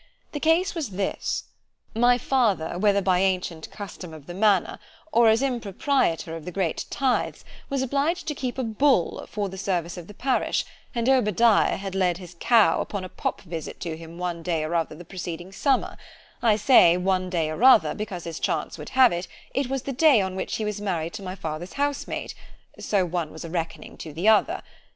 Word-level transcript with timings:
The 0.31 0.39
case 0.39 0.73
was 0.73 0.89
this: 0.89 1.43
My 1.93 2.17
father, 2.17 2.79
whether 2.79 3.03
by 3.03 3.19
ancient 3.19 3.69
custom 3.69 4.15
of 4.15 4.25
the 4.25 4.33
manor, 4.33 4.79
or 5.11 5.29
as 5.29 5.43
impropriator 5.43 6.35
of 6.35 6.43
the 6.43 6.51
great 6.51 6.85
tythes, 6.89 7.43
was 7.69 7.83
obliged 7.83 8.27
to 8.27 8.33
keep 8.33 8.57
a 8.57 8.63
Bull 8.63 9.27
for 9.29 9.47
the 9.47 9.59
service 9.59 9.97
of 9.97 10.07
the 10.07 10.15
Parish, 10.15 10.65
and 10.95 11.07
Obadiah 11.07 11.77
had 11.77 11.93
led 11.93 12.17
his 12.17 12.35
cow 12.39 12.81
upon 12.81 13.03
a 13.03 13.09
pop 13.09 13.41
visit 13.41 13.79
to 13.81 13.95
him 13.95 14.17
one 14.17 14.41
day 14.41 14.63
or 14.63 14.73
other 14.73 14.95
the 14.95 15.05
preceding 15.05 15.51
summer——I 15.51 16.55
say, 16.55 16.97
one 16.97 17.29
day 17.29 17.51
or 17.51 17.63
other—because 17.63 18.25
as 18.25 18.39
chance 18.39 18.79
would 18.79 18.89
have 18.97 19.11
it, 19.11 19.27
it 19.53 19.69
was 19.69 19.83
the 19.83 19.93
day 19.93 20.19
on 20.19 20.35
which 20.35 20.55
he 20.55 20.65
was 20.65 20.81
married 20.81 21.13
to 21.13 21.21
my 21.21 21.35
father's 21.35 21.73
house 21.73 22.07
maid——so 22.07 23.05
one 23.05 23.29
was 23.31 23.45
a 23.45 23.51
reckoning 23.51 23.97
to 23.99 24.11
the 24.11 24.27
other. 24.27 24.63